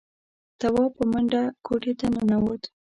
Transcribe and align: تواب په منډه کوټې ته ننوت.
تواب 0.59 0.91
په 0.97 1.03
منډه 1.11 1.41
کوټې 1.65 1.93
ته 1.99 2.07
ننوت. 2.15 2.63